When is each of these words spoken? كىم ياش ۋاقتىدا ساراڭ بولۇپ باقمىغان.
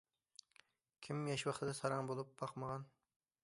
كىم 1.07 1.21
ياش 1.33 1.45
ۋاقتىدا 1.49 1.77
ساراڭ 1.83 2.11
بولۇپ 2.13 2.35
باقمىغان. 2.43 2.93